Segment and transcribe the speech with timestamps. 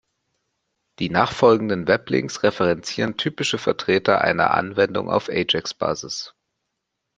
[0.97, 6.33] Die nachfolgenden Weblinks referenzieren typische Vertreter einer Anwendung auf Ajax-Basis.